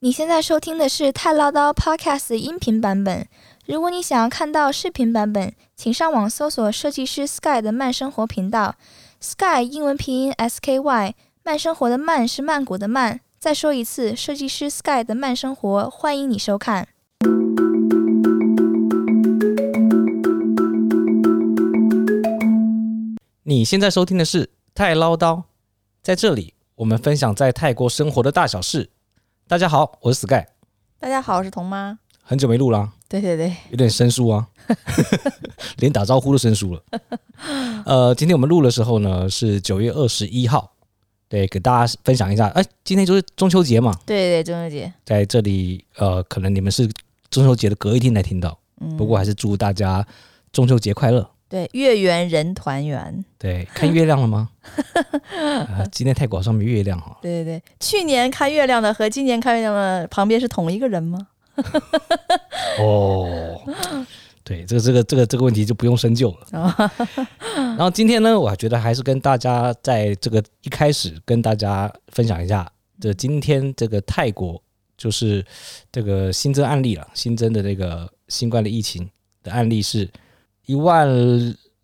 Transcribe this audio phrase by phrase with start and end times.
[0.00, 3.26] 你现在收听的是太唠叨 Podcast 音频版本。
[3.64, 8.74] 如果你想要看到视频版本，请上网搜索设计师 Sky 的慢生活频道。
[9.22, 13.20] Sky 英文拼音 S K Y，慢生活的慢是曼谷的慢。
[13.38, 16.88] 再说一次，设计师 Sky 的慢生活，欢迎你收看。
[23.44, 25.44] 你现在收听的是太唠叨，
[26.02, 28.90] 在这里我们分享在泰国生活的大小事。
[29.48, 30.44] 大家好，我是 Sky。
[30.98, 31.96] 大家好，我是童妈。
[32.20, 34.48] 很久没录了啊，对对对，有点生疏啊，
[35.78, 36.82] 连打招呼都生疏了。
[37.86, 40.72] 呃，今天我们录的时候呢是九月二十一号，
[41.28, 42.48] 对，给大家分享一下。
[42.48, 46.90] 哎，今天就是中秋节嘛，对对，中秋节在这里，呃，可能你们是
[47.30, 50.04] 中秋节的隔一天来听到，嗯，不过还是祝大家
[50.50, 51.30] 中秋节快乐。
[51.48, 53.24] 对，月圆人团圆。
[53.38, 54.50] 对，看月亮了吗？
[55.30, 57.16] 呃、 今天泰国上面月亮哈。
[57.22, 61.28] 对对对，去年看月亮的和今年看月亮的旁边是同一个人吗？
[62.80, 63.60] 哦，
[64.42, 66.90] 对，这个这个这个这个问题就不用深究了。
[67.54, 72.68] 然后今天呢，我觉得还是跟大家在这个一开始跟大家分享一下，
[73.00, 74.60] 这今天这个泰国
[74.98, 75.46] 就是
[75.92, 79.08] 这个新增案例了，新增的这个新冠的疫情
[79.44, 80.10] 的案例是。
[80.66, 81.08] 一万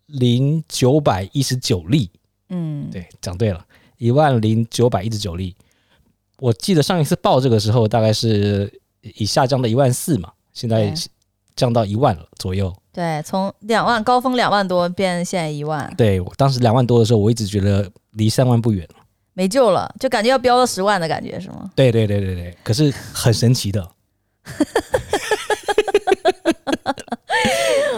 [0.05, 2.09] 零九百一十九例，
[2.49, 3.65] 嗯，对，讲对了，
[3.97, 5.55] 一万零九百一十九例。
[6.39, 10.93] 我记得上一次报这个时候，大概是已下降到一万四嘛，现在
[11.55, 12.73] 降到一万了左右。
[12.91, 15.91] 对，从两万高峰两万多变现在一万。
[15.97, 18.95] 对，我当时两万多的时候，我一直觉得离三万不远了，
[19.33, 21.71] 没救了，就感觉要飙到十万的感觉是吗？
[21.75, 23.89] 对对对对对，可是很神奇的。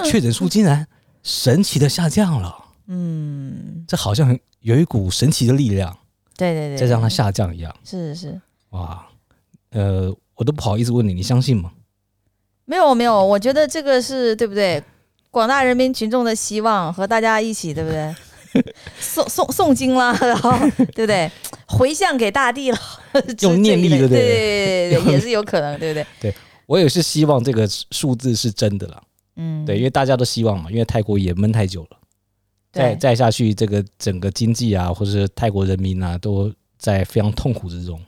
[0.05, 0.87] 确诊数竟然
[1.23, 2.55] 神奇的下降了，
[2.87, 5.97] 嗯，这好像有一股神奇的力量，
[6.37, 9.07] 对对对，在让它下降一样，是是是，哇，
[9.71, 11.71] 呃，我都不好意思问你，你相信吗？
[12.65, 14.83] 没有没有，我觉得这个是对不对？
[15.31, 18.15] 广大人民群众的希望和大家一起，对不对？
[19.01, 20.51] 诵诵诵经了，然后
[20.93, 21.29] 对不对？
[21.67, 22.79] 回向给大地了，
[23.41, 26.07] 用念力的，对对对对，也是有可能，对不对？
[26.21, 29.03] 对，我也是希望这个数字是真的了。
[29.35, 31.97] 嗯，对，因为大家都希望嘛，因为泰国也闷太久了，
[32.71, 37.99] 再再下去，这个整个经济啊，或者是泰国人民啊，都在非常痛苦之中。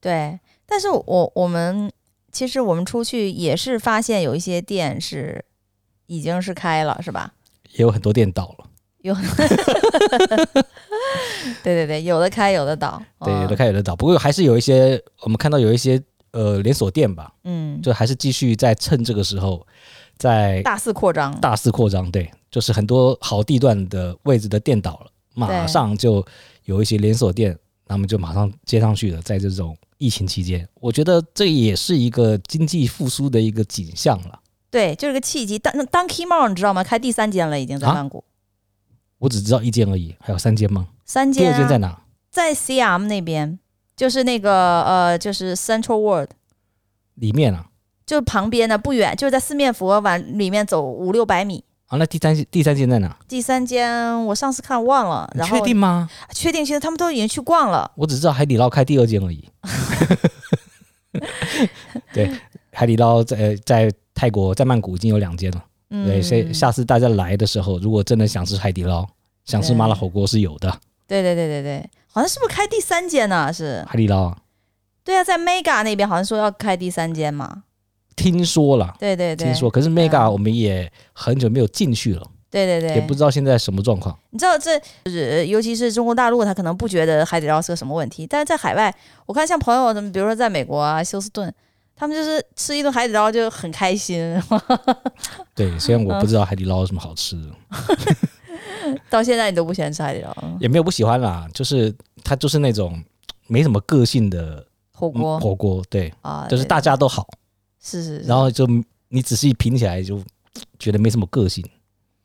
[0.00, 1.90] 对，但是我我们
[2.30, 5.44] 其实我们出去也是发现有一些店是
[6.06, 7.34] 已经是开了，是吧？
[7.72, 8.66] 也有很多店倒了，
[9.02, 9.14] 有，
[11.62, 13.96] 对对对，有的开，有的倒，对，有的开，有的倒。
[13.96, 16.00] 不过还是有一些，我们看到有一些
[16.32, 19.66] 呃连锁店吧，嗯，就还是继续在趁这个时候。
[20.18, 26.24] 在大肆扩张，大肆扩张，对，就是很多好地段的位置的店倒了，马上就
[26.64, 27.56] 有一些连锁店，
[27.86, 29.22] 他们就马上接上去了。
[29.22, 34.40] 在这种疫情期间，我觉得这也是一个经济复苏的一个景象了。
[34.70, 35.58] 对，就是个契机。
[35.58, 36.82] 当 Donkey Mall 你知道吗？
[36.82, 38.22] 开第三间了，已经在曼谷。
[39.18, 40.88] 我只知道一间而已，还有三间吗？
[41.04, 41.44] 三间。
[41.44, 42.02] 第二间在哪？
[42.30, 43.58] 在 CM 那边，
[43.96, 46.30] 就是那个呃，就是 Central World
[47.14, 47.70] 里面啊。
[48.08, 51.62] 就旁边的不远，就在四面佛往里面走五六百米。
[51.88, 53.14] 啊，那第三间第三间在哪？
[53.28, 55.30] 第三间我上次看忘了。
[55.34, 56.08] 然后确定吗？
[56.32, 57.90] 确定，现在他们都已经去逛了。
[57.96, 59.46] 我只知道海底捞开第二间而已。
[62.14, 62.32] 对，
[62.72, 65.62] 海底捞在在泰国在曼谷已经有两间了。
[65.90, 69.06] 嗯、对，所以下次大家来的时候，如果真的想吃海底捞，
[69.44, 70.70] 想吃麻辣火锅是有的。
[71.06, 73.52] 对对对对对，好像是不是开第三间呢？
[73.52, 74.38] 是海底捞啊？
[75.04, 77.64] 对啊，在 Mega 那边好像说要开第三间嘛。
[78.18, 79.70] 听说了，对对对，听说。
[79.70, 84.18] 可是 Mega 我们也很久没有进去了，对对对，也不知道现在什么状况。
[84.30, 91.52] 你知道这，就是尤其是中国大陆，他可能不觉得海底捞是个什么问题，但是在海外，我看像朋友他们，比如说在美国啊，休斯顿，
[91.94, 94.42] 他们就是吃一顿海底捞就很开心。
[95.54, 97.50] 对，虽然我不知道海底捞有什么好吃的，
[99.08, 103.00] 到现在你都不喜欢吃海底捞，也没有不喜欢啦，就是它就是那种
[103.46, 107.26] 没什么个性的火锅，火锅对啊，就是大家都好。
[107.88, 108.66] 是是，然后就
[109.08, 110.20] 你仔细品起来，就
[110.78, 111.64] 觉得没什么个性。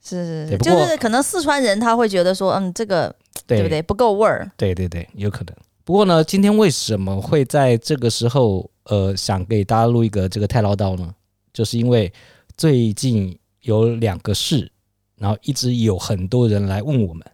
[0.06, 3.16] 是是是，就是可能四川人他会觉得说，嗯，这个
[3.48, 3.82] 对，对不对？
[3.82, 4.52] 不够味儿。
[4.58, 5.56] 对对对，有可能。
[5.86, 11.16] 不过呢，今天为什么会在这个时候，呃，想给大家录一个这个太唠叨呢？
[11.54, 12.12] 就是因为
[12.58, 14.70] 最近有两个事，
[15.16, 17.26] 然后一直有很多人来问我们，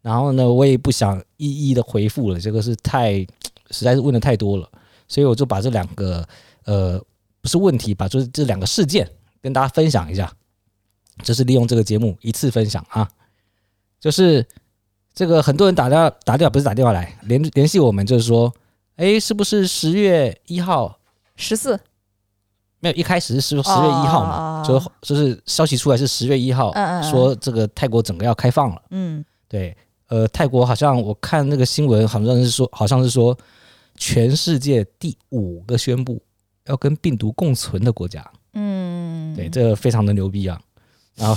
[0.00, 3.18] 然后呢，我也不想一一的回复了，这个是太
[3.70, 4.68] 实在是问的太多了，
[5.06, 6.26] 所以我就把这两个
[6.64, 7.00] 呃。
[7.42, 9.06] 不是问题吧，就是这两个事件
[9.42, 10.32] 跟大家分享一下，
[11.22, 13.06] 就是利用这个节目一次分享啊，
[14.00, 14.46] 就是
[15.12, 18.50] 这个很多人打电话打电话不是打电话来联联系我们，就是说，
[18.96, 20.98] 哎，是不是十月一号？
[21.36, 21.78] 十四。
[22.84, 28.82] 没有，一开始是十十月一号嘛，就就是消息出来是十月一号，说这个泰国整个要开放了。
[28.90, 29.76] 嗯，对，
[30.08, 33.38] 呃，泰国好像我看那个新闻，好像是说，好像是说
[33.96, 36.20] 全世界第五个宣布
[36.66, 38.24] 要跟病毒共存的国家。
[38.54, 40.60] 嗯，对，这个非常的牛逼啊，
[41.16, 41.34] 然后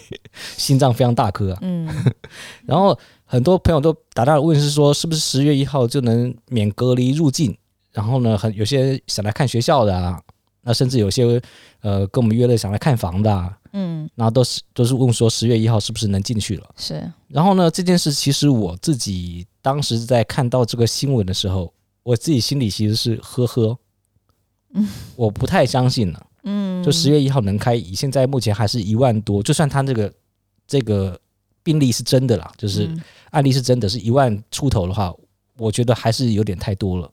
[0.56, 1.58] 心脏非常大颗啊。
[1.62, 1.88] 嗯，
[2.66, 7.56] 然后很多朋友都打电话问是说，是不是十月一号就能免隔离入境？
[7.92, 10.20] 然后呢，很有些想来看学校的啊。
[10.62, 11.40] 那甚至有些
[11.80, 16.68] 呃跟我们约了想来看房的，啊，嗯，然后都是都是问说十月一号是不是能进去了？
[16.76, 17.10] 是。
[17.28, 21.72] 然后呢，这件事其实我自己当时在看到这个新闻的时候，
[22.02, 23.78] 我自己心里其实是呵呵，
[24.74, 30.12] 嗯， 我不太相信了，嗯，就十月一号能开，以现在目前还是一万多，就算他这个
[30.66, 31.18] 这个
[31.62, 32.88] 病例是真的啦，就是
[33.30, 35.14] 案例是真的是一万出头的话，
[35.56, 37.12] 我觉得还是有点太多了，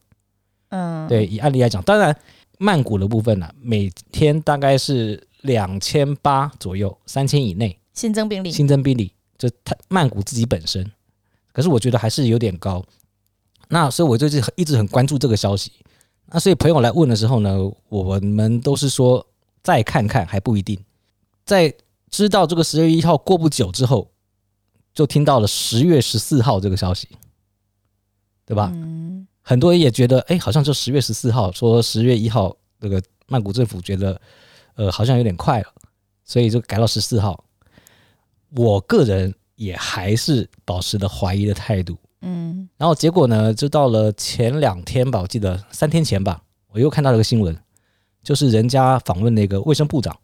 [0.70, 2.16] 嗯，对，以案例来讲，当然。
[2.60, 10.92] 曼谷的部分呢、啊，每天大概是两千八左右，三千以内新增病例，新增病例就它曼谷自己本身，
[11.54, 12.84] 可是我觉得还是有点高。
[13.68, 14.26] 那所以我就
[14.56, 15.72] 一直很关注这个消息。
[16.30, 17.58] 那所以朋友来问的时候呢，
[17.90, 19.26] 我们都是说
[19.64, 20.78] 再看看还不一定。
[21.46, 21.74] 在
[22.10, 24.12] 知道这个十月一号过不久之后，
[24.94, 27.08] 就听到了十月十四号这个消息，
[28.46, 28.72] 对吧？
[28.74, 29.28] 嗯。
[29.42, 34.20] 很多人也觉得，哎，好像就十月十四号说十月一号，这个曼谷政府觉得，
[34.76, 35.74] 呃，好像有点快了，
[36.26, 37.46] 所以就改到十四号。
[38.56, 42.68] 我个人也还是保持了怀疑的态度，嗯。
[42.78, 46.42] 然后结果呢，就到了前两天吧，我记得三天前吧，
[46.72, 47.58] 我又看到了个新闻，
[48.24, 50.18] 就是人家访问那个卫生部长，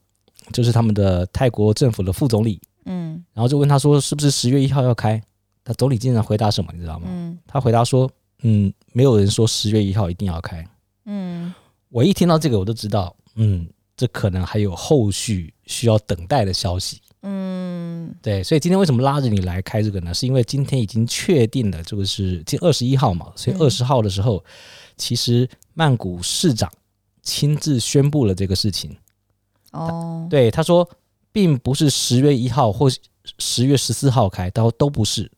[0.52, 3.24] 就是他们的泰国政府的副总理，嗯。
[3.34, 5.22] 然后就问他说，是不是十月一号要开？
[5.64, 7.08] 他总理竟然回答什么，你知道吗？
[7.10, 7.38] 嗯。
[7.48, 8.10] 他回答说。
[8.46, 10.68] 嗯，没有人说十月一号一定要开。
[11.06, 11.54] 嗯，
[11.88, 17.00] 我一听到这个，我就知道，嗯，这可能还有后续需要等待的消息。
[17.24, 20.14] 嗯，对，所以今天为什么拉着你来开这个呢？
[20.14, 24.44] 是因为今天已经确定了，这个是今天二十一号嘛，所以二十号的时候，
[24.96, 26.72] 其实曼谷市长
[27.22, 28.96] 亲自宣布了这个事情。
[29.72, 30.88] 哦，对，他说，
[31.32, 32.88] 并不是十月一号或
[33.40, 35.32] 十月十四号开，都都不是。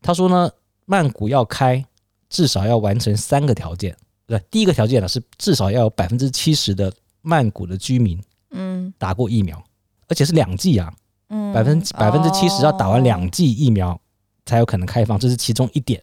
[0.00, 0.50] 他说呢，
[0.84, 1.84] 曼谷要开。
[2.28, 3.96] 至少要完成三个条件，
[4.26, 6.92] 对，第一个条件呢是至少要有百分之七十的
[7.22, 8.20] 曼谷的居民，
[8.50, 9.64] 嗯，打过疫苗，
[10.08, 10.92] 而且是两剂啊，
[11.28, 14.00] 嗯，百分百分之七十要打完两剂疫苗
[14.44, 16.02] 才有可能开放，这是其中一点。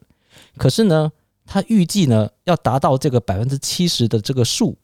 [0.57, 1.11] 可是呢，
[1.45, 4.75] 他预计呢要达到这个百分之七十的这个数，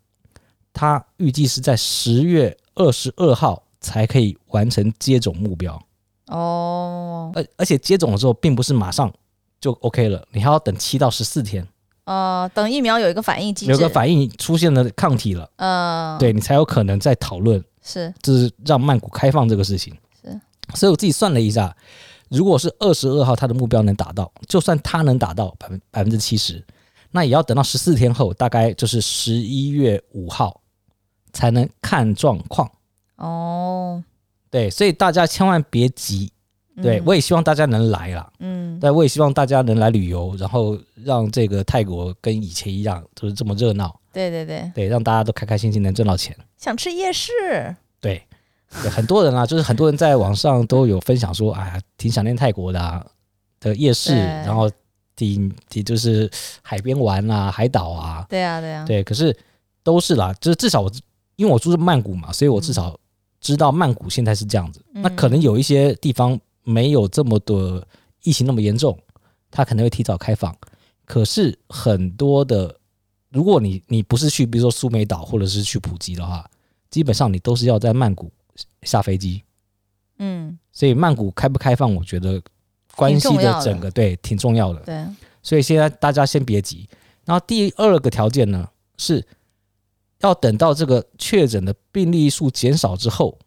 [0.73, 5.81] 他预计是在十月二十二号才可以完成接种目标。
[6.27, 9.11] 哦，而而且接种的时候并不是马上。
[9.61, 11.67] 就 OK 了，你还要等七到十四天，
[12.05, 19.99] 呃，等疫苗有一个反应机制，有个反应出现了抗体了，嗯、呃，对你才有可能再讨论，是，就是让曼谷开放这个事情，是，
[20.75, 21.75] 所以我自己算了一下，
[22.29, 26.63] 如果是二十二号他的目标能达到，就算他能达到百分百分之七十，
[27.11, 30.61] 那也要等到十四天后，大概就是十一月五号
[31.33, 32.71] 才能看状况，
[33.15, 34.03] 哦，
[34.49, 36.31] 对，所以大家千万别急。
[36.81, 38.31] 对，我也希望大家能来啦。
[38.39, 43.99] 嗯，但我也希望大家能来旅游，然后让这个泰国跟以前一样，就是这么热闹。
[44.13, 46.33] 对对对，对，让大家都开开心心能挣到钱。
[46.55, 47.75] 想吃夜市？
[48.89, 53.05] 很多人啊，就是很多人在网上都有分享说，哎呀，挺想念泰国的啊
[53.59, 54.69] 的夜市，然后
[55.15, 56.29] 挺挺就是
[56.61, 58.25] 海边玩啊，海岛啊。
[58.29, 58.85] 对啊，对啊。
[58.85, 59.35] 对，可是
[59.83, 60.91] 都是啦，就是至少我
[61.35, 62.97] 因为我住在曼谷嘛，所以我至少
[63.41, 64.83] 知道曼谷现在是这样子。
[64.93, 66.39] 嗯、那可能有一些地方。
[66.65, 67.83] 没有这么多
[68.21, 68.95] 疫情那么严重，
[69.49, 70.55] 它可能会提早开放。
[71.03, 72.75] 可是很多的，
[73.31, 76.47] 如果你你不是去，比如说苏梅岛或者是去普吉的话，
[76.91, 78.31] 基本上你都是要在曼谷
[78.83, 79.43] 下飞机。
[80.17, 82.41] 嗯，所以曼谷开不开放，我觉得
[82.95, 84.79] 关系的整个对挺重要的。
[84.81, 85.05] 对，
[85.41, 86.87] 所以现在大家先别急。
[87.25, 89.25] 然后第二个条件呢，是
[90.19, 93.37] 要等到这个确诊的病例数减少之后，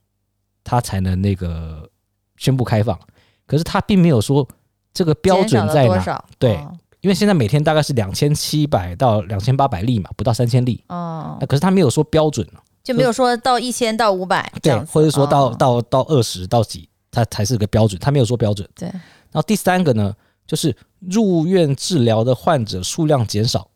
[0.64, 1.90] 他才能那个
[2.36, 2.98] 宣布开放。
[3.46, 4.48] 可是他并没有说
[4.94, 6.54] 这个标准在哪，对，
[7.02, 10.82] 因为现在每天大概是两千七百到两千八百例嘛，不到三千例。
[10.88, 12.48] 哦，那可是他没有说标准，
[12.82, 18.68] 就没有说到一千到五百，对，或者说到到到二十到几，它才是个标准，它没有说标准。
[18.74, 20.14] 对，然后第三个呢，
[20.46, 23.70] 就是入院治疗的患者数量减少，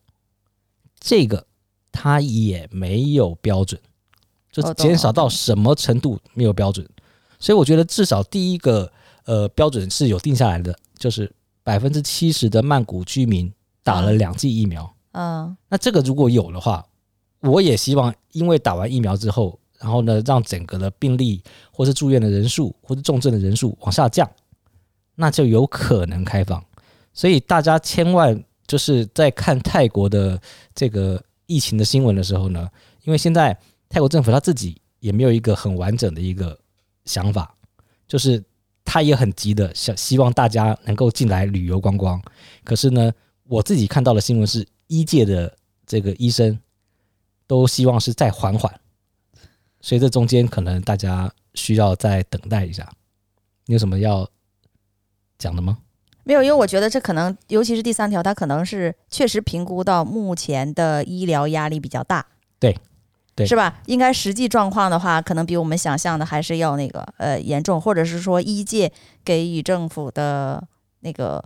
[0.98, 1.46] 这个
[1.92, 3.80] 它也没有标准，
[4.50, 6.88] 就减少到什么程度没有标准，
[7.38, 8.92] 所以我觉得至少第一个。
[9.26, 11.28] 呃，标准是有定下来的，就是
[11.64, 14.88] 百分之七十的曼谷居民打了两剂疫苗。
[15.10, 16.86] 嗯，那这个如果有的话，
[17.40, 24.28] 我也希望，因为打完疫苗之后，然后呢，让整个的病例或是住院的人数或是重症的人数往下降，
[25.14, 26.64] 那就有可能开放。
[27.12, 30.40] 所以大家千万就是在看泰国的
[30.74, 32.68] 这个疫情的新闻的时候呢，
[33.04, 33.56] 因为现在
[33.88, 36.58] 泰国政府他自己也没有一个很完整的一个
[37.04, 37.54] 想法，
[38.08, 38.42] 就是
[38.84, 42.20] 他也很急的想希望大家能够进来旅游观光。
[42.64, 43.12] 可是呢，
[43.44, 45.54] 我自己看到的新闻是，医界的
[45.86, 46.58] 这个医生。
[47.46, 48.72] 都希望是再缓缓，
[49.80, 52.90] 所以这中间可能大家需要再等待一下。
[53.66, 54.28] 你有什么要
[55.38, 55.78] 讲的吗？
[56.24, 62.26] 没有，因为我觉得这可能，尤其是第三条，它可能是确实评估到目前的医疗压力比较大，
[62.58, 62.76] 对，
[63.34, 63.80] 对，是吧？
[63.86, 68.92] 应该实际状况的话，可能比我们想象的还是要那个呃严重，或者是说医界
[69.24, 70.66] 给予政府的
[71.00, 71.44] 那个。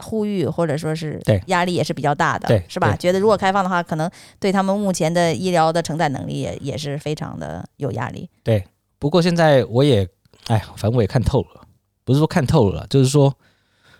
[0.00, 2.96] 呼吁或者说是压力也是比较大的，对，是吧？
[2.96, 8.28] 觉得如果开放的话，可能对他们目前的医疗的承载能力也也是非常的有压力。
[8.42, 8.64] 对，
[8.98, 10.08] 不过现在我也，
[10.46, 11.62] 哎，反正我也看透了，
[12.04, 13.32] 不是说看透了，就是说，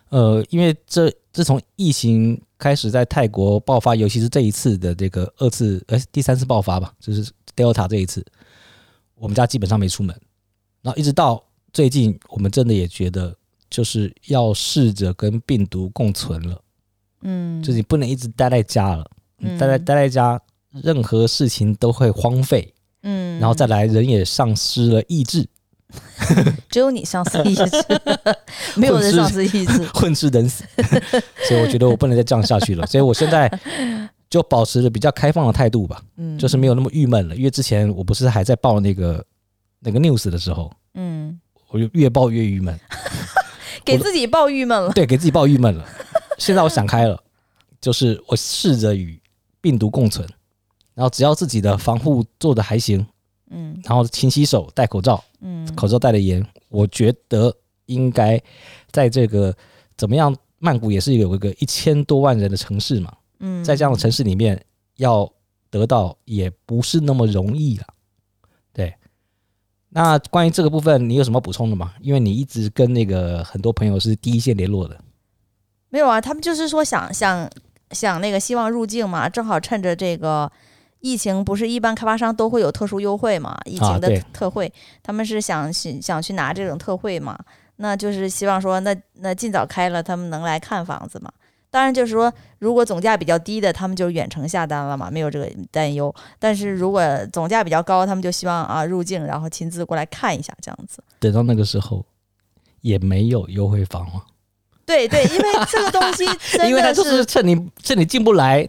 [0.08, 8.24] 呃，因为这自从疫情开始在泰国爆发，尤其是这一次的这个二次，呃，第三次爆发吧，就是 Delta 这一次，
[9.14, 10.18] 我们家基本上没出门，
[10.82, 11.42] 然后一直到
[11.72, 13.36] 最近，我们真的也觉得。
[13.70, 16.60] 就是要试着跟病毒共存了，
[17.22, 19.08] 嗯，就是你不能一直待在家了，
[19.38, 20.40] 嗯，待在待在家，
[20.82, 22.74] 任何事情都会荒废，
[23.04, 25.46] 嗯，然后再来人也丧失了意志，
[26.68, 27.64] 只有你丧失意志，
[28.74, 30.64] 没有人丧失意志，混吃 等死，
[31.48, 33.48] 所以我觉得我不能再这样下去了，所以我现在
[34.28, 39.24] 就保持着比较开放的态度吧，嗯，就是没有那么郁闷了，因为之前我不是还在报那个
[39.78, 42.76] 那个 news 的时候，嗯，我就越报越郁闷。
[43.90, 45.86] 给自己报郁闷了，对，给自己报郁闷了。
[46.38, 47.22] 现在我想开了，
[47.80, 49.20] 就是我试着与
[49.60, 50.26] 病毒共存，
[50.94, 53.06] 然后只要自己的防护做的还行，
[53.50, 57.54] 嗯，然后勤洗手、戴口罩，嗯，口罩戴的严，我觉得
[57.86, 58.40] 应该
[58.90, 59.54] 在这个
[59.96, 60.34] 怎么样？
[60.62, 64.62] 曼谷也是有一个一千多万人的城市嘛，嗯，在这样的城市里面
[64.96, 65.26] 要
[65.70, 67.86] 得到也不是那么容易了。
[69.90, 71.92] 那关于这个部分，你有什么补充的吗？
[72.00, 74.96] 因为你一直跟那个很多朋友是第一线联络的。
[75.88, 77.50] 没有啊，他们就是说想想
[77.90, 80.50] 想那个希望入境嘛，正好趁着这个
[81.00, 83.58] 疫情，不是一般开发商都会有特殊优惠嘛？
[83.64, 87.36] 疫情的特惠，啊、他们是想想想去拿这种特惠嘛？
[87.76, 91.32] 那就是希望说那，那那尽早开了，他们能来看房子嘛？
[91.70, 96.12] 当然，就是说，如果总价比较低的，他们就远程下单了嘛，没有这个担忧。
[96.38, 97.00] 但是如果
[97.32, 101.00] 总价比较高，他们就希望啊入境，然后亲自过来看一下，这样子。
[101.20, 102.04] 等到那个时候，
[102.80, 104.24] 也没有优惠房了。
[104.84, 108.68] 对对，因为这个东西 真的，因为他就是趁你趁你进不来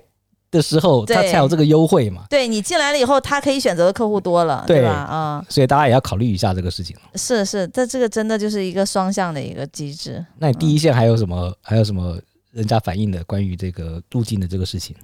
[0.51, 2.25] 的时候，他才有这个优惠嘛。
[2.29, 4.91] 对，你进来了以后，他可以选择的客户多了，对，对吧？
[4.91, 6.95] 啊，所以大家也要考虑一下这个事情。
[7.15, 10.23] 是是，这这个真的就是一个双向的一个机制。
[10.37, 11.47] 那你第一线还有什么？
[11.47, 12.15] 嗯、还有什么？
[12.51, 14.95] 人家反映的关于这个入境的这个事情，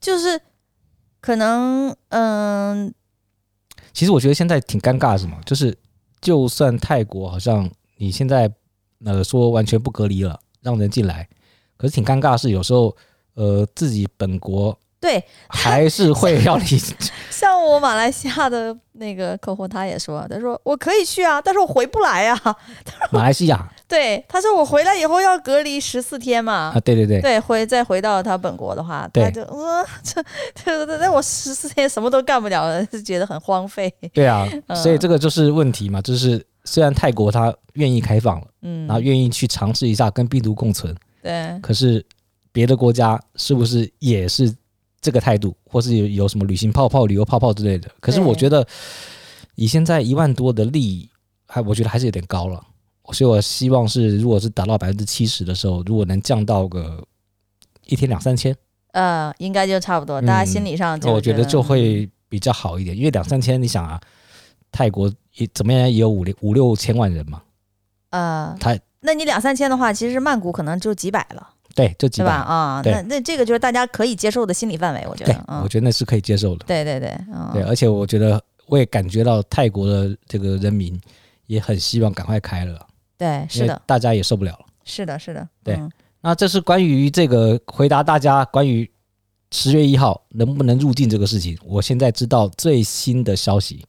[0.00, 0.40] 就是
[1.20, 2.92] 可能嗯，
[3.92, 5.38] 其实我觉得现在挺尴尬，是吗？
[5.44, 5.76] 就是
[6.20, 8.52] 就算泰国好像你现在
[9.04, 11.28] 呃说完全不隔离了，让人进来，
[11.76, 12.96] 可是挺尴尬，是有时候
[13.34, 14.78] 呃自己本国。
[15.00, 16.64] 对，还是会要你。
[17.28, 22.56] 像我马来西亚的那个客户，他也说，他说我可以去啊，但是我回不来啊。
[23.10, 23.68] 马来西亚。
[23.92, 26.72] 对，他说我回来以后要隔离十四天嘛。
[26.74, 27.20] 啊，对对对。
[27.20, 30.22] 对，回再回到他本国的话，他就呃，这
[30.54, 33.92] 这这，那我十四天什么都干不了了，就觉得很荒废。
[34.12, 42.04] 对啊，所以这个就是问题嘛，就是虽然泰国他愿意开放了，嗯，然后愿意去尝试一下跟病毒共存，对，可是
[42.50, 44.54] 别的国家是不是也是？
[45.04, 48.64] 这个态度，或是有有什么旅行泡泡、旅游泡泡之类的，可是我觉得
[49.56, 51.10] 以现在一万多的利益，
[51.48, 52.62] 还我觉得还是有点高了。
[53.10, 57.02] 所以我希望是，如果是达到百分之七十的时候，如果能降到个
[57.86, 58.56] 一天两三千，
[58.92, 60.20] 呃，应该就差不多。
[60.20, 64.00] 大家心理上就，我觉得就会比较好一点，因为两三千，你想啊，
[64.70, 67.42] 泰国也怎么样也有五六五六千万人嘛，
[68.10, 71.48] 呃，他那你两三千的话，其实曼谷可能就几百了。
[71.74, 76.66] 对，就几百啊，那那这个就是大家可以接受的心理范围，我觉得，我觉得那是可以接受的。
[76.66, 77.18] 对对对，
[77.54, 81.00] 对，而且我觉得我也感觉到泰国的这个人民
[81.46, 82.86] 也很希望赶快开了。
[83.22, 84.66] 对，是的，大家也受不了了。
[84.84, 85.48] 是的，是的。
[85.62, 85.78] 对，
[86.20, 88.90] 那这是关于这个回答大家关于
[89.52, 93.84] 十月一号能不能入境这个事情，我现在知道最新的消息。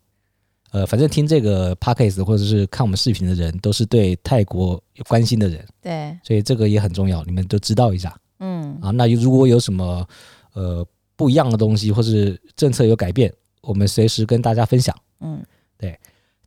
[0.72, 8.16] 呃，反正听这个 podcast 或者是看我们视频的人，都是对泰国有关心的人，对，所以这个也很重要，你们都知道一下。
[8.40, 10.08] 嗯，啊，那如果有什么
[10.54, 10.86] 呃
[11.16, 14.96] 不一样的东西，或是政策有改变，我们随时跟大家分享。
[15.22, 15.44] 嗯，
[15.78, 15.98] 对，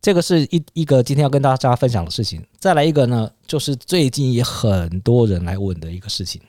[0.01, 2.45] 这个是一一个今天要跟大家分享的事情。
[2.59, 6.41] 再来一个呢，就是最近也很多人来问的一个事情，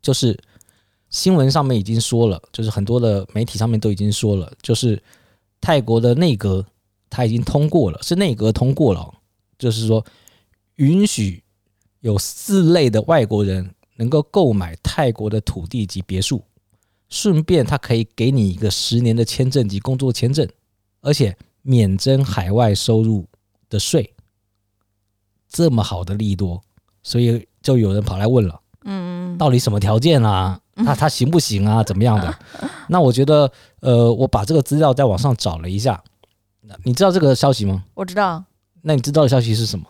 [0.00, 0.38] 就是
[1.10, 5.02] 新闻上面已经说了，就是很多的媒体上面都已经说了，就是
[5.60, 6.64] 泰国的内阁
[7.10, 9.12] 他已经通过了，是内阁通过了，
[9.58, 10.04] 就是说
[10.76, 11.42] 允许
[12.00, 16.42] 有四类的外国人能够购买泰国的土地及别墅。
[17.08, 20.48] 顺便，他可以给你一个十年的签证及工作签证，
[21.02, 23.26] 而且免征海外收入
[23.68, 24.14] 的税，
[25.48, 26.60] 这么好的利多，
[27.02, 30.60] 所以就有人跑来问了，嗯，到底什么条件啊？
[30.74, 31.82] 那他行不行啊？
[31.84, 32.38] 怎么样的？
[32.88, 33.50] 那我觉得，
[33.80, 36.02] 呃，我把这个资料在网上找了一下，
[36.84, 37.84] 你知道这个消息吗？
[37.94, 38.44] 我知道。
[38.80, 39.86] 那你知道的消息是什么？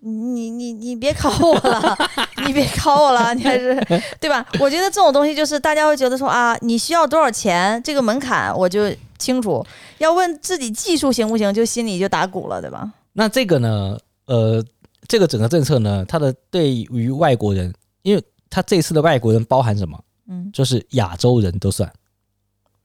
[0.00, 1.96] 你你你别考我了，
[2.46, 3.74] 你别考我了，你还是
[4.20, 4.46] 对吧？
[4.60, 9.64] 我觉得这种东西就是大家会觉得说啊，你需要多少钱，这个门槛我就清楚。
[9.98, 12.92] 要问自己技术行不行，就心里就打鼓了，对吧？
[13.14, 14.62] 那这个呢，呃，
[15.08, 19.98] 这个整个政策呢，它的对于外国人，因为它这次的外国人包含什么？
[20.28, 21.90] 嗯，就是亚洲人都算。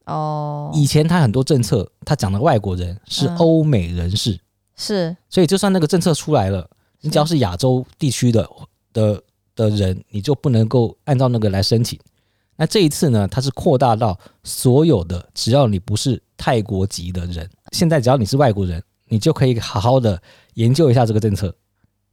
[0.06, 4.40] 哦，以前他很多政策，他讲的外国人是欧美人士，
[4.76, 6.68] 是，所以就算那个政策出来了。
[7.02, 8.48] 你只要是亚洲地区的
[8.94, 9.22] 的
[9.54, 11.98] 的人，你就不能够按照那个来申请。
[12.56, 20.20] 那这一次呢，它是扩大到所有的，只要你不是泰国籍的人，现在只要你是外国人，你就可以好好的
[20.54, 21.52] 研究一下这个政策，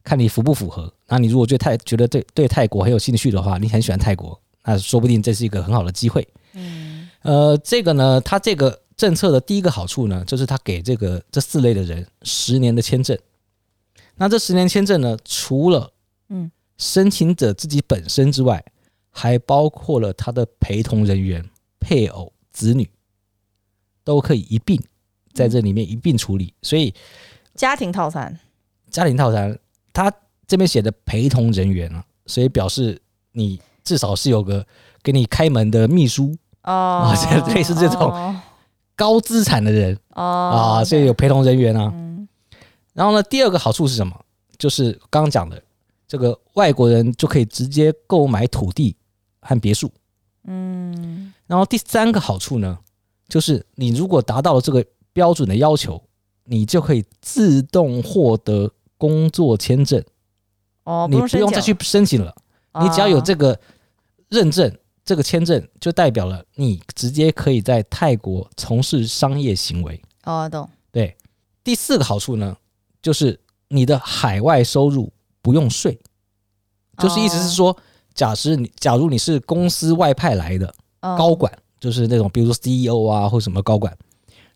[0.03, 0.91] 看你符不符合。
[1.07, 6.27] 那你如果对泰觉得对对泰国很有兴趣的话，你很喜欢泰国，那说不定这是一个很好的机会。
[6.53, 13.15] 嗯，呃，这个呢，它这个政策的第一个好处呢，就是它给这个这四类的人十年的签证。
[14.19, 15.91] 那这十年签证呢，除了
[16.27, 16.51] 嗯。
[16.81, 18.63] 申请者自己本身之外，
[19.09, 21.43] 还包括了他的陪同人员、
[21.77, 22.89] 配偶、子女，
[24.05, 24.81] 都可以一并
[25.33, 26.53] 在这里面一并处理。
[26.61, 26.93] 所以
[27.53, 28.39] 家庭套餐，
[28.89, 29.59] 家庭套餐，
[29.91, 30.09] 他
[30.47, 32.97] 这边写的陪同人员啊，所以表示
[33.33, 34.65] 你至少是有个
[35.03, 37.13] 给你开门的秘书哦，
[37.53, 38.39] 类似这种
[38.95, 39.99] 高资产的人。
[40.11, 41.93] 哦啊，所以有陪同人员啊。
[42.99, 44.13] 然后呢，第二个好处是什么？
[44.57, 45.63] 就是刚刚讲的，
[46.05, 48.93] 这个外国人就可以直接购买土地
[49.39, 49.89] 和别墅。
[50.43, 51.33] 嗯。
[51.47, 52.77] 然后第三个好处呢，
[53.29, 56.03] 就是你如果达到了这个标准的要求，
[56.43, 60.03] 你就可以自动获得工作签证。
[60.83, 62.35] 哦，你不用再去申请了，
[62.81, 63.57] 你只要有这个
[64.27, 70.01] 认证，这个签证就代表了你直接可以在泰国从事商业行为。
[70.25, 70.69] 哦，懂。
[70.91, 71.15] 对，
[71.63, 72.57] 第四个好处呢？
[73.01, 75.99] 就是你的海外收入不用税，
[76.97, 77.75] 就是意思是说，
[78.13, 83.95] 假设你假如你是公司外派来的高管，就是那种比如说 CEO 啊或什么高管，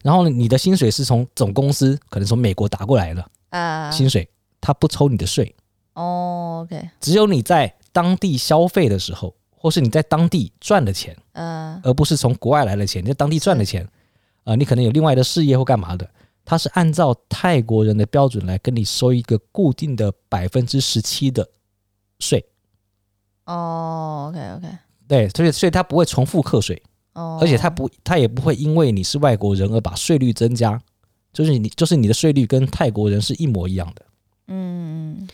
[0.04, 4.28] 然后你的薪水是从总公司可能从美国打过来的啊，薪水
[4.60, 5.56] 他不抽你的税。
[5.94, 13.88] 哦，OK，只有你在当地消费的时候，或是你在当地赚的钱，嗯，而不是从国外来的钱，你在当地赚的钱，
[14.44, 16.10] 啊，你可能有另外的事业或干嘛的。
[16.46, 21.50] 他是按照泰国人的标准来跟你收一个固定的百分之十七的
[22.20, 22.46] 税。
[23.46, 24.78] 哦，OK OK，
[25.08, 26.82] 对，所以所以他不会重复课税，
[27.14, 30.82] 哦，而且他不他也不会因为你是外国人而把税率增加，
[31.32, 34.06] 就是你就是你的税率跟泰国人是一模一样的。
[34.48, 35.28] 嗯，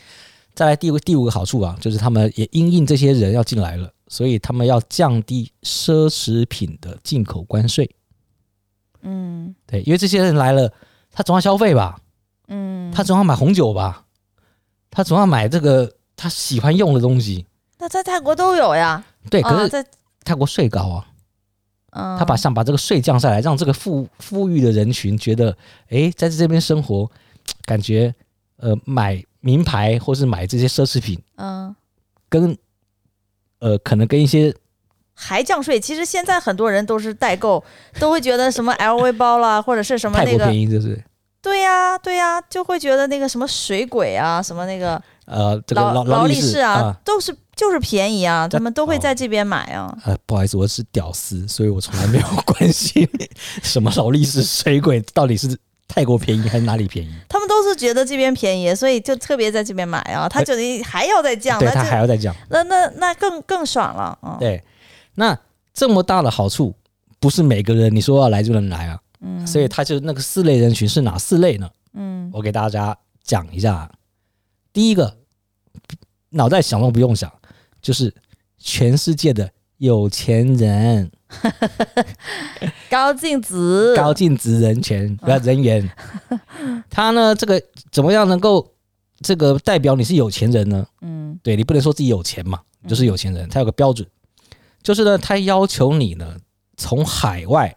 [0.54, 7.88] 再来第五第五个好处啊，就是他们也因应这些人要进来了，所以他们要降低奢侈品的进口关税。
[9.02, 10.72] 嗯，对，因为这些人来了。
[11.12, 11.98] 他总要消费吧，
[12.48, 14.04] 嗯，他总要买红酒吧，
[14.90, 17.46] 他总要买这个他喜欢用的东西。
[17.78, 19.84] 那在泰国都有呀，对，可是在
[20.24, 21.06] 泰国税高啊，
[21.90, 25.56] 嗯，他把想把这个税降下来，让这个富富裕的人群觉得，
[25.88, 27.10] 哎，在这边生活，
[27.62, 28.14] 感觉
[28.56, 31.74] 呃买名牌或是买这些奢侈品，嗯，
[32.28, 32.56] 跟
[33.58, 34.54] 呃可能跟一些。
[35.22, 35.78] 还降税？
[35.78, 37.62] 其实现在很多人都是代购，
[38.00, 40.98] 都会觉得什么 LV 包啦，或者是什么那个便宜，就是
[41.42, 49.94] 对呀、啊，对呀、啊，就会觉得那个什么水鬼啊，什么那个呃，这个劳劳力士啊，啊都是就是便宜啊，他们都会在这边买啊。
[50.04, 53.08] 呃，不好意思，我是屌丝，所以我从来没有关心
[53.62, 55.56] 什么劳力士、水鬼到底是
[55.86, 57.10] 泰国便宜还是哪里便宜。
[57.28, 60.28] 他们都是觉得这边便宜，所以就特别在这边买啊。
[60.28, 64.36] 他觉得还要再降，对他还要再降，那那那更更爽了啊。
[64.40, 64.62] 对。
[65.20, 65.38] 那
[65.74, 66.74] 这么大的好处，
[67.18, 68.98] 不是每个人你说要来就能来啊。
[69.20, 71.68] 嗯，所以他就那个四类人群是哪四类呢？
[71.92, 73.92] 嗯，我给大家讲一下。
[74.72, 75.18] 第一个，
[76.30, 77.30] 脑袋想都不用想，
[77.82, 78.14] 就是
[78.56, 81.10] 全世界的有钱人。
[82.88, 85.86] 高净值，高净值人权不要人员，
[86.88, 88.72] 他呢这个怎么样能够
[89.20, 90.86] 这个代表你是有钱人呢？
[91.02, 94.08] 嗯，对你不能说自己有钱嘛，就是有钱人，他有个标准，
[94.82, 96.36] 就是呢，他要求你呢
[96.76, 97.76] 从海外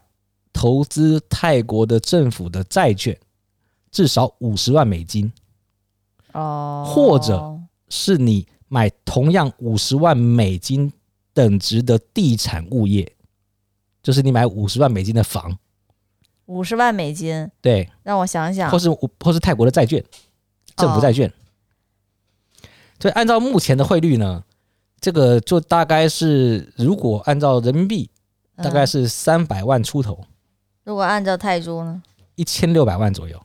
[0.52, 3.18] 投资泰国的政府的债券
[3.92, 5.32] 至少五十万美金，
[6.34, 10.92] 哦，或者是你买同样五十万美金
[11.34, 13.16] 等值的地产物业。
[14.02, 15.58] 就是你买五十万美金的房，
[16.48, 20.04] 五十万美金，对，让我想想，或是或是泰国的债券，
[20.76, 21.32] 政府债券，
[23.00, 24.44] 所以按照目前的汇率呢，
[25.04, 28.10] 这个就大概是如果按照人民币，
[28.56, 30.18] 大概是三百万出头，
[30.86, 32.02] 如果按照泰铢呢，
[32.36, 33.38] 一千六百万左右，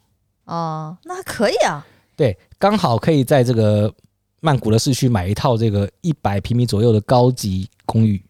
[0.44, 3.92] 哦，那还可以啊，对，刚好可以在这个
[4.38, 8.22] 曼谷的市区买一套这个一百平米左右的高级公寓。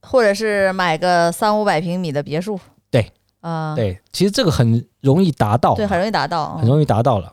[0.00, 2.58] 或者是买个三五百平米的别墅，
[2.90, 3.02] 对，
[3.40, 7.30] 啊、呃，对，其实这个很容易达到，对，很容易达到，很容易达到了。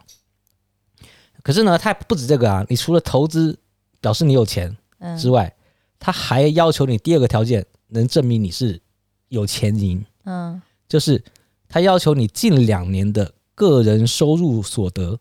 [1.41, 3.57] 可是呢，它不止这个啊，你除了投资
[4.01, 4.75] 表示你有钱
[5.17, 5.53] 之外，
[5.99, 8.81] 他、嗯、还要求你第二个条件，能证明你是
[9.27, 11.23] 有钱人，嗯，就是
[11.67, 15.19] 他要求你近两年的个人收入所得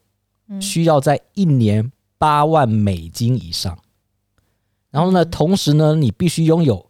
[0.61, 3.79] 需要在一年八万美金以上，
[4.91, 6.87] 然后呢，同时呢，你必须拥有。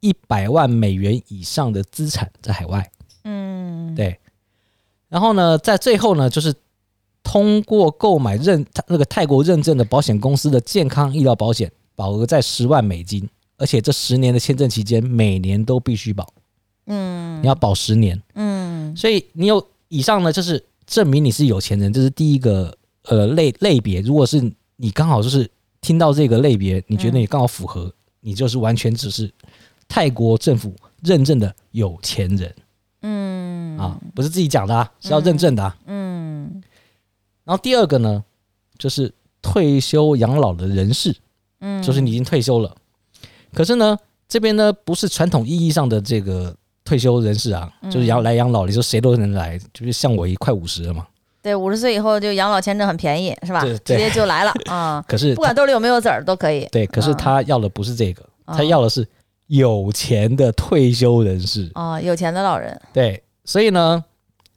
[0.00, 2.88] 一百万美元以上的资产在海外，
[3.24, 4.16] 嗯，对。
[5.08, 6.54] 然后呢，在最后呢，就是
[7.24, 16.24] 通过购买认那个泰国认证的保险公司的健康医疗保险，保额在十万美金，而且这十年的签证期间，每年都必须保，
[16.86, 18.96] 嗯，你要保十年，嗯。
[18.96, 22.72] 所以你有以上呢，就是证明你是有钱人，这是第一个
[23.06, 24.00] 呃类类别。
[24.00, 24.40] 如果是
[24.76, 29.28] 你刚好就是听到这个类别，你觉得你刚好符合，你就是完全只是。
[29.90, 32.54] 泰国政府认证的有钱人，
[33.00, 36.62] 嗯啊，不是自己讲的啊，是要认证的啊，嗯。
[37.44, 38.22] 然后第二个呢，
[38.76, 41.16] 就是退休养老的人士，
[41.60, 42.74] 嗯，就是你已经退休了，
[43.52, 51.06] 可是呢，这边呢不是传统意义上的这个退休人士啊，就是养来养老，你说谁都能来，就是像我一快五十了嘛，
[51.42, 53.62] 对，五十岁以后就养老签证很便宜，是吧？
[53.62, 55.04] 直接就来了啊。
[55.08, 56.66] 可是不管兜里有没有子儿都可以。
[56.70, 59.06] 对，可是他要的不是这个，他要的是。
[59.48, 64.04] 有钱的退休人士啊，有钱的老人对，所以呢，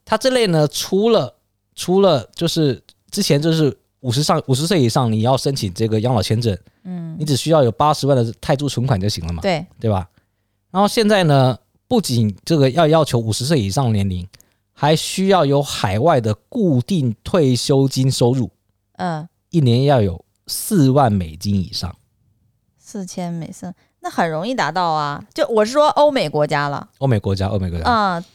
[0.03, 1.33] 他这类呢，除了
[1.73, 10.07] 除了就是之前就是五十上五十岁以上，你要申请这个养老签证，嗯，你只需要有八十万的泰铢存款就行了嘛，对对吧？
[10.69, 14.27] 然后现在呢，不仅这个要要求五十岁以上年龄，
[14.73, 18.49] 还需要有海外的固定退休金收入，
[18.97, 21.95] 嗯，一年要有四万美金以上，
[22.77, 23.73] 四千美金。
[24.03, 25.23] 那很容易达到啊！
[25.31, 28.25] 就我是说欧美国家了，欧美国家，欧美国家啊，嗯、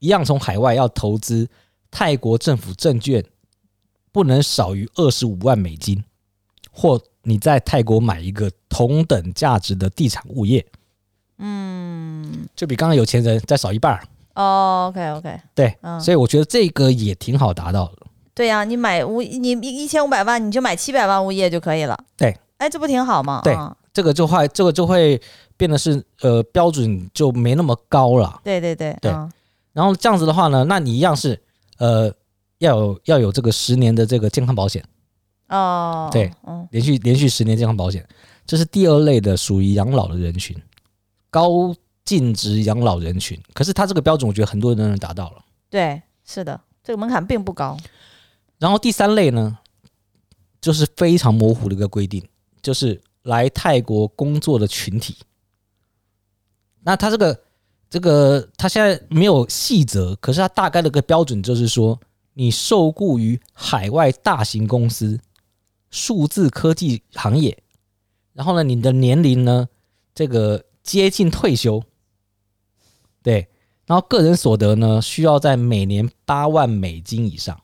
[0.00, 1.48] 一样从海外要投资
[1.92, 3.24] 泰国政府证券，
[4.16, 6.02] 不能少于二十五万美金，
[6.72, 10.64] 或你在泰国买一个同等价值的地产物业，
[11.36, 14.08] 嗯，就比刚刚有钱人再少一半儿。
[14.34, 18.06] 哦，OK OK，对，嗯、所以我觉得这个也挺好达到的。
[18.32, 21.94] 对呀、啊，你买物，你一千五百万，你就买七百万物业就可以了。
[22.16, 23.42] 对，哎，这不挺好吗？
[23.44, 23.54] 对。
[23.54, 25.20] 嗯这个就会，这个就会
[25.58, 28.40] 变得是呃标准就没那么高了。
[28.42, 29.10] 对对对对。
[29.74, 31.38] 然后这样子的话呢，那你一样是
[31.76, 32.10] 呃
[32.58, 34.84] 要有要有这个十年的这个健康保险。
[35.48, 36.08] 哦。
[36.12, 38.06] 对，嗯，连续连续十年健康保险，
[38.46, 40.56] 这是第二类的属于养老的人群，
[41.30, 43.40] 高净值养老人群。
[43.52, 45.44] 可是他这个标准，我觉得很多人都能达到了。
[45.68, 47.76] 对，是的，这个门槛并不高。
[48.58, 49.58] 然后第三类呢，
[50.60, 52.26] 就是非常模糊的一个规定，
[52.62, 53.00] 就是。
[53.26, 55.16] 来泰国工作的群体，
[56.84, 57.40] 那他这个
[57.90, 61.98] 这个他现在没有细则，可是他大概的个标准就是说，
[62.38, 65.18] 你受雇于海外大型公司、
[65.90, 67.62] 数字科技行业，
[68.34, 69.68] 然后呢，你的年龄呢，
[70.14, 71.82] 这个接近退休，
[73.22, 73.48] 对，
[73.86, 77.58] 然后个人所得呢，需要在每年八万美金以上，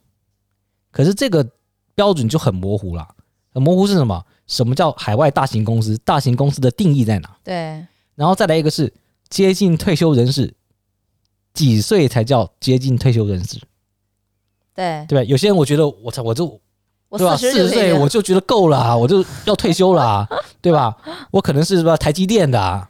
[0.90, 1.46] 可是这个
[1.94, 3.14] 标准就很模糊了，
[3.50, 4.24] 很模糊是什么？
[4.46, 5.98] 什么叫海外大型公司？
[5.98, 7.36] 大型公司的定义在哪？
[7.44, 8.90] 对，然后再来一个是
[9.28, 10.54] 接近退休人士，
[11.52, 13.60] 几岁才叫接近退休人士？
[14.74, 15.24] 对，对吧？
[15.24, 16.60] 有些人我觉得我操，我就
[17.10, 20.26] 对吧四十岁我就觉得够了， 我就要退休了，
[20.60, 20.96] 对吧？
[21.30, 22.88] 我可能是什么台积电的，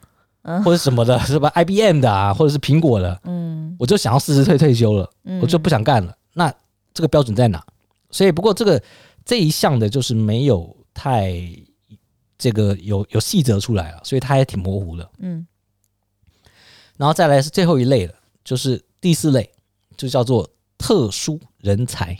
[0.63, 5.09] 或者什么的，是吧？IBM 的啊，或者是苹果的，嗯，我就想要四十岁退休了，
[5.41, 6.15] 我就不想干了。
[6.33, 6.53] 那
[6.93, 7.63] 这个标准在哪？
[8.11, 8.81] 所以不过这个
[9.25, 10.75] 这一项的就是没有。
[10.95, 11.33] 太
[12.37, 15.09] 这个有有细则出来了，所以它也挺模糊的。
[15.17, 15.43] 嗯，
[16.97, 19.49] 然后再来是最后一类的，就是第四类，
[19.97, 22.15] 就叫做特殊人才。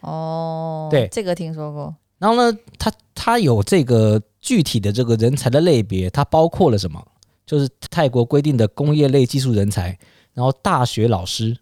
[0.00, 1.94] 哦，对，这个听说过。
[2.18, 7.02] 然后呢，它它有这个具体的这个人才的类别，它包括了什么？
[7.46, 9.98] 就是泰国规定的工业类技术人才，
[10.34, 11.56] 然后大学老师，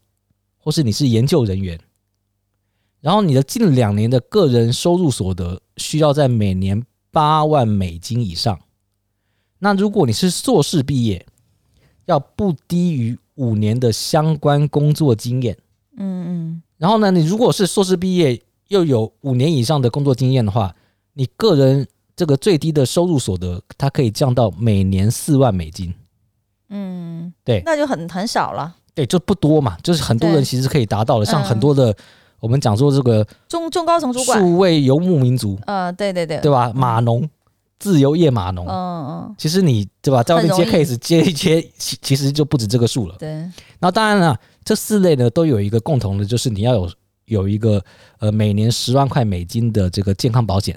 [0.58, 1.78] 或是你是研究人员，
[3.00, 8.58] 然后你的近两年的个人收入所得需要在每年八万美金以上。
[9.60, 11.24] 那如果你是硕士毕业，
[12.04, 15.56] 要不低于五年的相关工作经验。
[15.96, 16.62] 嗯嗯。
[16.78, 20.74] 然后呢，你如果是硕士毕业，又有五年以上的工作经验的话，
[21.14, 21.86] 你个人
[22.16, 25.94] 这个最低的收入所得，它可以降到每年四万美金。
[26.70, 28.76] 嗯，对，那就很很少了。
[28.94, 31.96] 对，就不多嘛，就是很多人其实可以达到的，像很多的、嗯、
[32.40, 36.72] 我们讲说这个中中高层主管，数位游牧民族，呃，对对对，对吧？
[36.74, 37.28] 码农，
[37.78, 43.14] 自由业码农，嗯嗯，其实你对吧，在外面接 case 接一接，其其实就不止这个数了。
[43.18, 44.36] 对，然后当然了，
[44.68, 46.90] 这四类呢都有一个共同的，就是你要有。
[47.28, 47.84] 有一个
[48.20, 50.74] 呃每年十万块美金的这个健康保险，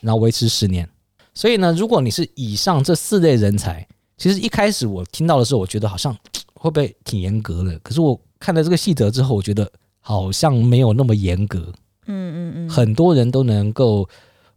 [0.00, 0.88] 然后维持十年。
[1.34, 3.84] 所以呢，如果你是以上这四类人才，
[4.16, 6.16] 其实一开始我听到的时候，我觉得好像
[6.54, 7.76] 会不会挺严格的？
[7.80, 11.58] 可是我看了这个细则之后，我觉得好像没有那么严格。
[12.06, 14.08] 嗯嗯嗯，很多人都能够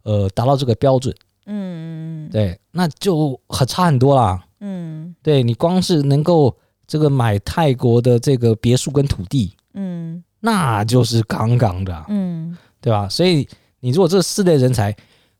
[0.04, 1.12] 呃达到这个标准。
[1.46, 4.44] 嗯嗯对，那就很差很多啦。
[4.60, 6.56] 嗯，对你光是能够
[6.92, 10.22] 这个买泰国的这个别墅跟土地，嗯。
[10.40, 13.08] 那就是杠杠的，嗯，对吧？
[13.08, 13.48] 所以
[13.80, 14.94] 你如果这四类人才，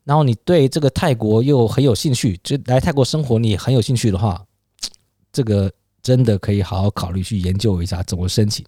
[0.04, 4.42] 然后你对这个泰国又很有兴趣，就来泰国生活你也很有兴趣的话，
[5.30, 8.64] 这个真的可以好好考虑去研究一下怎么申请。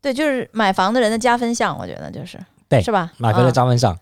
[0.00, 3.12] 对，就是买房的人的加分项，我觉得就是对，是吧？
[3.16, 3.98] 买房的加分项。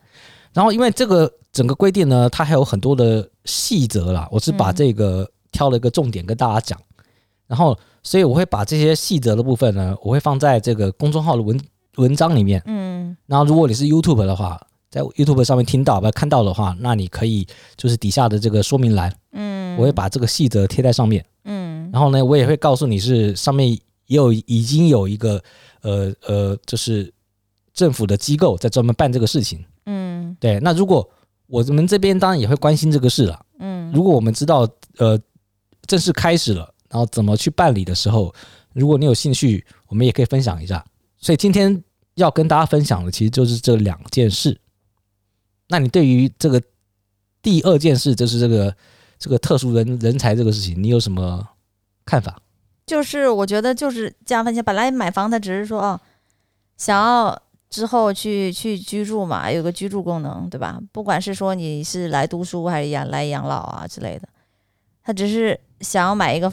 [0.53, 6.77] 然后因为这个整个规定呢，它还有很多的细则啦，我是把这个挑了一个重点跟大家讲，
[7.47, 11.61] 然后所以我会把这些细则的部分呢，我会放在这个公众号的文。
[11.97, 25.43] 文章里面，嗯，然后如果你是 YouTube 的话，在 YouTube 上面听到不看到的话，那你可以就是底下的这个说明栏，嗯，我会把这个细则贴在上面，嗯，然后呢，我也会告诉你是上面也有已经有一个
[25.81, 27.11] 呃呃，就是
[27.73, 31.09] 政府的机构在专门办这个事情，嗯，对，那如果
[31.47, 35.19] 我们这边当然也会关心这个事了，嗯，如果我们知道呃
[35.87, 38.35] 正式开始了，然后怎么去办理的时候，
[38.73, 40.85] 如果你有兴趣，我们也可以分享一下。
[41.19, 41.83] 所以今天
[42.15, 44.61] 要跟大家分享的，其实就是这两件事。
[45.69, 46.63] 那你对于这个
[47.43, 48.77] 第二件事，就是这个
[49.19, 51.49] 这个特殊人人才这个事情，你有什么
[52.05, 52.41] 看法？
[52.87, 54.63] 就是我觉得就是加分项。
[54.65, 56.01] 本来买房，他只是说哦，
[56.77, 60.81] 想要之后去去居住嘛，有个居住功能，对吧？
[60.93, 64.29] 不管是说你是来读书还是养来养老啊之类的，
[65.03, 66.53] 他只是想要买一个。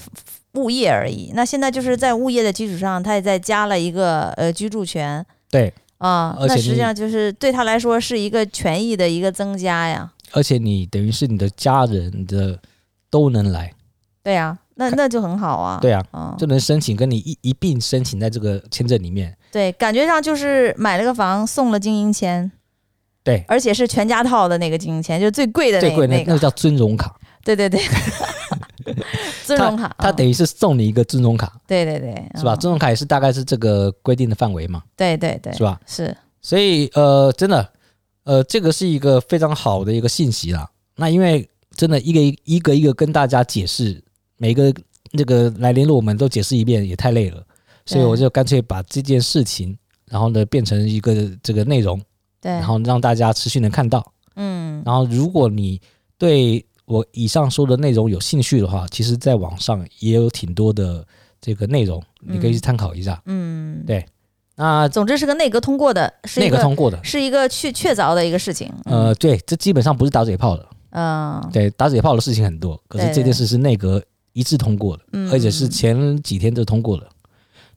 [0.56, 10.12] 物业而已，那现在就是在物业的基础上，他也在加了一个呃居住权，对啊，那实际上就是对他来说是一个权益的一个增加呀。
[10.32, 12.60] 而且你等于是你的家人的
[13.10, 13.74] 都能来，
[14.22, 15.80] 对呀、啊，那那就很好啊。
[15.82, 19.36] 对啊，嗯、就能申请跟你一一并申请在这个签证里面。
[19.52, 22.52] 对，感觉上就是买了个房送了经营签，
[23.24, 27.12] 对，而且是全家套的那个经营签，就是最贵的那个、最贵的那个、那个叫尊荣卡。
[27.44, 27.82] 对对对。
[29.46, 32.56] 尊荣卡，他等于是送你一个尊荣卡，对对对，是吧？
[32.56, 35.80] 尊荣卡也是大概是这个规定的范围嘛，对对对，是吧？
[35.86, 37.70] 是，所以呃，真的，
[38.24, 40.70] 呃，这个是一个非常好的一个信息啦。
[40.96, 44.04] 那因为真的一个一个一个跟大家解释，
[44.38, 44.74] 每个
[45.12, 47.44] 那个来联络我们都解释一遍也太累了，
[47.86, 49.78] 所以我就干脆把这件事情，
[50.10, 52.02] 然后呢变成一个这个内容，
[52.40, 55.82] 对，然后让大家持续能看到，嗯，然后如果你
[56.18, 56.66] 对。
[56.86, 61.06] 我以上说的内容有兴趣的话，其实在网上也有挺多的
[61.40, 63.22] 这个内容，你可以去参考一下。
[63.26, 64.06] 嗯，对。
[64.56, 68.72] 那总之是个内阁通过的，是内阁通过的，是一个确确凿的一个事情。
[68.86, 70.68] 呃，对，这基本上不是打嘴炮的。
[70.92, 77.10] 嗯，对，打嘴炮的事情很多，可是这件事是内阁一致通过的，而且是前几天就通过了。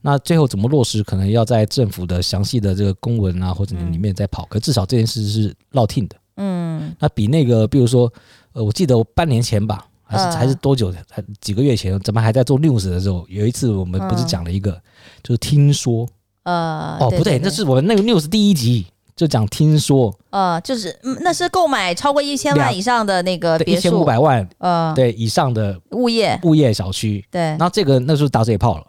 [0.02, 4.44] 那最后怎么落实，可能要在政府的详细的这个公文啊，或者里面再跑。
[4.50, 6.16] 可至少这件事是落听的。
[6.36, 8.12] 嗯，那比那个，比如说。
[8.56, 10.90] 呃，我记得我半年前吧，还是还是多久？
[11.10, 14.82] 还几个月前，咱们还在做 news 的时候，有一次我们不是讲了一个，嗯、
[15.22, 16.08] 就是听说，
[16.44, 26.40] 呃，哦，不对，那是我们那个 news 第一集就讲听说，呃，就是嗯，那是购买超过一千万以上的那个别墅，一千五百万，呃，对以上的物业。
[26.44, 28.84] 物业小区，对，然后这个那时候打嘴炮了。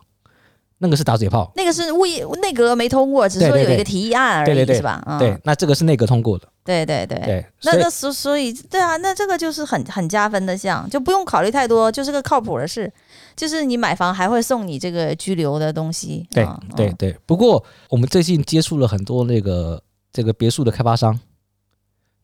[0.80, 4.76] 那个是打嘴炮，那个是物业内阁没通过，只是说有一个提议案而已，对对对。
[4.76, 5.04] 是吧？
[5.08, 6.48] 嗯、对，那这个是内阁通过的。
[6.68, 12.92] 对对对对，那那所所以对啊，那这个就是很很加分的项，就不用考虑太多，就是个靠谱的事。
[13.38, 16.28] 就是你买房还会送你这个居留的东西。
[16.32, 17.16] 对、嗯、对对。
[17.26, 21.18] 不过我们最近接触了很多那个这个别墅的开发商，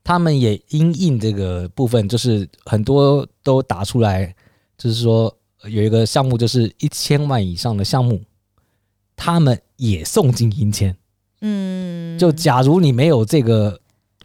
[0.03, 4.35] 他们也因应这个部分，就是很多都打出来，
[4.77, 5.33] 就是说
[5.69, 8.19] 有一个项目就是一千万以上的项目，
[9.15, 10.93] 他们也送经营签。
[11.39, 13.79] 嗯，就假如你没有这个。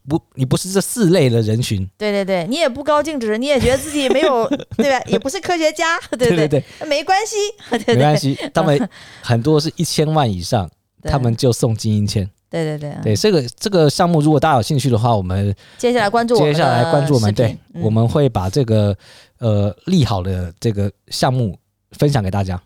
[0.08, 1.86] 不，你不是这四类的人群。
[1.98, 5.00] 对对对，你也不高净值，你也觉得自己没有， 对吧？
[5.06, 7.36] 也不是科学家，对对对，没关系，
[7.70, 8.36] 对对没关系。
[8.54, 8.88] 他们
[9.22, 10.68] 很多是一千万以上，
[11.02, 12.28] 他们就送精英签。
[12.50, 18.96] 对对对，对这个这个项目，如果大家有兴趣的话，我们接下来关注我们，接下来关注我们，对，嗯、我们会把这个
[19.38, 21.58] 呃利好的这个项目
[21.92, 22.58] 分享给大家。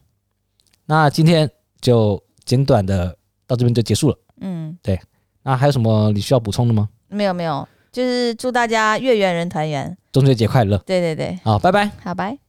[0.86, 1.50] 那今天
[1.80, 4.16] 就简短的到这边就结束了。
[4.40, 5.00] 嗯，对。
[5.44, 6.88] 那还有什么你需要补充的吗？
[7.12, 10.78] 没有没有，就是祝大家月圆人团圆，中秋节快乐。
[10.78, 12.41] 对对对，好，拜拜，好拜。